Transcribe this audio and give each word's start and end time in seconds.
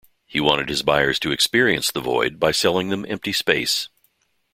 He 0.25 0.39
wanted 0.39 0.67
his 0.69 0.81
buyers 0.81 1.19
to 1.19 1.31
experience 1.31 1.91
The 1.91 1.99
Void 2.01 2.39
by 2.39 2.49
selling 2.53 2.89
them 2.89 3.05
empty 3.07 3.33
space. 3.33 3.87